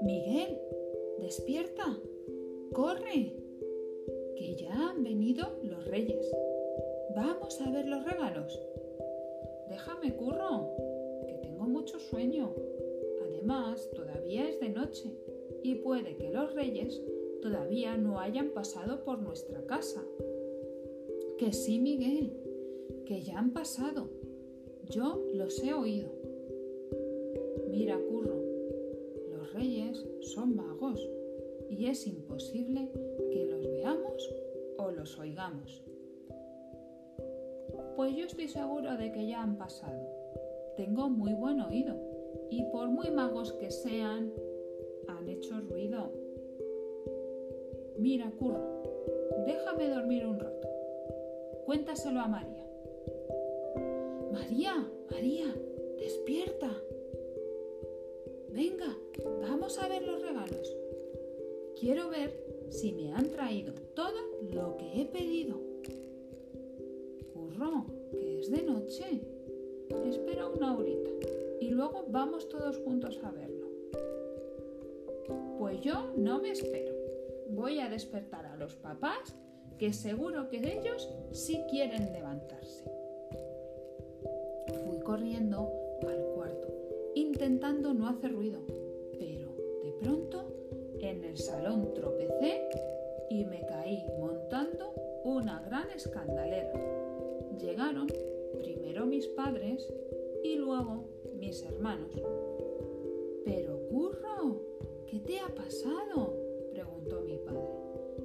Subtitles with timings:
[0.00, 0.58] Miguel,
[1.18, 1.98] despierta,
[2.72, 3.34] corre,
[4.36, 6.30] que ya han venido los reyes.
[7.14, 8.58] Vamos a ver los regalos.
[9.68, 10.70] Déjame, curro,
[11.26, 12.54] que tengo mucho sueño.
[13.26, 15.12] Además, todavía es de noche
[15.62, 17.02] y puede que los reyes
[17.42, 20.02] todavía no hayan pasado por nuestra casa.
[21.36, 22.32] Que sí, Miguel,
[23.04, 24.17] que ya han pasado.
[24.90, 26.08] Yo los he oído.
[27.68, 28.42] Mira, Curro,
[29.30, 31.06] los reyes son magos
[31.68, 32.90] y es imposible
[33.30, 34.34] que los veamos
[34.78, 35.82] o los oigamos.
[37.96, 40.08] Pues yo estoy seguro de que ya han pasado.
[40.76, 41.94] Tengo muy buen oído
[42.50, 44.32] y por muy magos que sean,
[45.06, 46.10] han hecho ruido.
[47.98, 48.82] Mira, Curro,
[49.44, 50.68] déjame dormir un rato.
[51.66, 52.67] Cuéntaselo a María.
[54.32, 55.54] María, María,
[55.98, 56.70] despierta.
[58.50, 58.96] Venga,
[59.42, 60.76] vamos a ver los regalos.
[61.78, 62.32] Quiero ver
[62.70, 64.18] si me han traído todo
[64.52, 65.60] lo que he pedido.
[67.32, 69.22] Curro, que es de noche.
[70.06, 71.10] Espera una horita
[71.60, 73.68] y luego vamos todos juntos a verlo.
[75.58, 76.94] Pues yo no me espero.
[77.50, 79.34] Voy a despertar a los papás,
[79.78, 82.97] que seguro que ellos sí quieren levantarse.
[85.18, 85.68] Corriendo
[86.06, 86.68] al cuarto,
[87.16, 88.60] intentando no hacer ruido,
[89.18, 89.48] pero
[89.82, 90.44] de pronto
[91.00, 92.68] en el salón tropecé
[93.28, 96.72] y me caí montando una gran escandalera.
[97.60, 98.06] Llegaron
[98.62, 99.92] primero mis padres
[100.44, 102.12] y luego mis hermanos.
[103.44, 104.62] Pero, Curro,
[105.08, 106.36] ¿qué te ha pasado?
[106.70, 107.66] preguntó mi padre.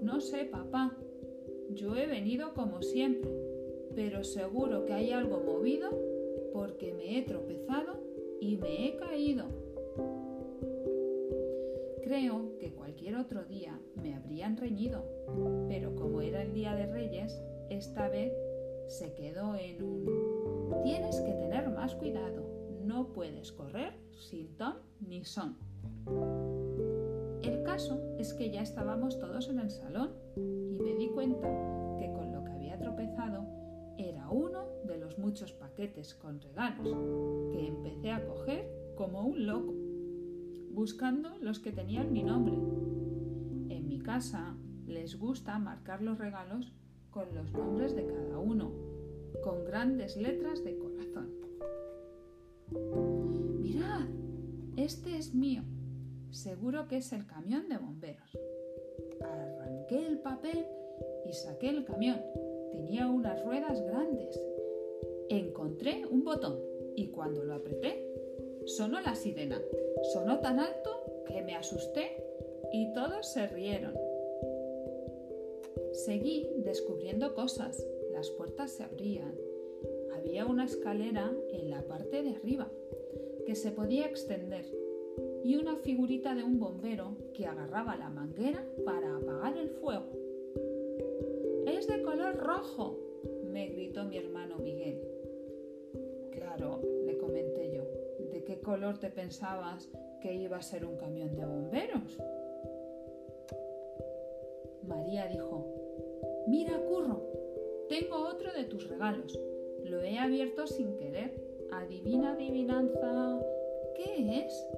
[0.00, 0.96] No sé, papá.
[1.68, 3.30] Yo he venido como siempre,
[3.94, 6.07] pero seguro que hay algo movido
[8.40, 9.46] y me he caído.
[12.02, 15.04] Creo que cualquier otro día me habrían reñido,
[15.68, 18.32] pero como era el día de Reyes, esta vez
[18.86, 20.82] se quedó en un...
[20.82, 22.44] Tienes que tener más cuidado,
[22.82, 25.56] no puedes correr sin ton ni son.
[27.42, 31.48] El caso es que ya estábamos todos en el salón y me di cuenta
[31.98, 33.57] que con lo que había tropezado
[35.46, 36.96] paquetes con regalos
[37.52, 39.72] que empecé a coger como un loco,
[40.72, 42.54] buscando los que tenían mi nombre.
[43.74, 44.56] En mi casa
[44.86, 46.72] les gusta marcar los regalos
[47.10, 48.72] con los nombres de cada uno,
[49.42, 51.30] con grandes letras de corazón.
[53.60, 54.06] Mirad,
[54.76, 55.62] este es mío.
[56.30, 58.36] Seguro que es el camión de bomberos.
[59.22, 60.66] Arranqué el papel
[61.28, 62.20] y saqué el camión.
[62.72, 64.40] Tenía unas ruedas grandes.
[65.30, 66.58] Encontré un botón
[66.96, 68.06] y cuando lo apreté,
[68.64, 69.60] sonó la sirena.
[70.12, 72.24] Sonó tan alto que me asusté
[72.72, 73.94] y todos se rieron.
[75.92, 77.86] Seguí descubriendo cosas.
[78.12, 79.34] Las puertas se abrían.
[80.14, 82.70] Había una escalera en la parte de arriba
[83.46, 84.64] que se podía extender
[85.44, 90.06] y una figurita de un bombero que agarraba la manguera para apagar el fuego.
[91.66, 92.98] Es de color rojo,
[93.44, 95.17] me gritó mi hermano Miguel.
[96.48, 97.84] Claro, le comenté yo,
[98.32, 99.86] ¿de qué color te pensabas
[100.22, 102.18] que iba a ser un camión de bomberos?
[104.82, 105.66] María dijo,
[106.46, 107.22] mira, Curro,
[107.90, 109.38] tengo otro de tus regalos.
[109.84, 111.38] Lo he abierto sin querer.
[111.70, 113.40] Adivina, adivinanza.
[113.94, 114.70] ¿Qué es?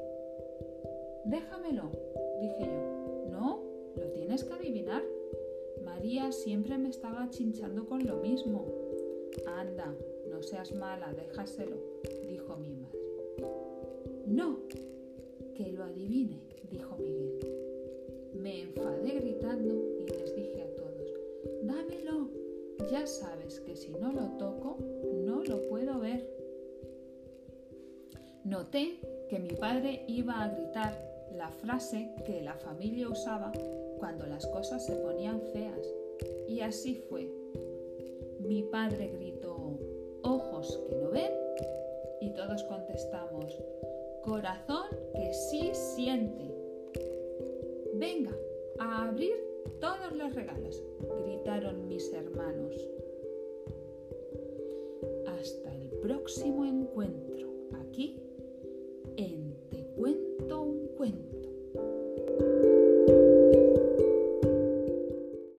[1.24, 1.92] Déjamelo,
[2.40, 3.28] dije yo.
[3.30, 3.62] No,
[3.94, 5.04] lo tienes que adivinar.
[5.84, 8.66] María siempre me estaba chinchando con lo mismo.
[9.46, 9.94] Anda,
[10.42, 11.76] seas mala, déjaselo,
[12.28, 12.98] dijo mi madre.
[14.26, 14.58] No,
[15.54, 16.40] que lo adivine,
[16.70, 17.38] dijo Miguel.
[18.34, 21.12] Me enfadé gritando y les dije a todos,
[21.62, 22.28] dámelo,
[22.90, 24.78] ya sabes que si no lo toco,
[25.24, 26.28] no lo puedo ver.
[28.44, 28.98] Noté
[29.28, 33.52] que mi padre iba a gritar la frase que la familia usaba
[33.98, 35.86] cuando las cosas se ponían feas.
[36.48, 37.30] Y así fue.
[38.40, 39.59] Mi padre gritó,
[40.60, 41.32] que no ven,
[42.20, 43.58] y todos contestamos,
[44.22, 46.54] corazón que sí siente.
[47.94, 48.36] Venga,
[48.78, 49.34] a abrir
[49.80, 50.82] todos los regalos,
[51.24, 52.76] gritaron mis hermanos.
[55.26, 57.48] Hasta el próximo encuentro,
[57.80, 58.22] aquí